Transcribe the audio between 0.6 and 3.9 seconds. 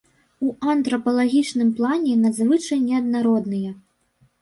антрапалагічным плане надзвычай неаднародныя.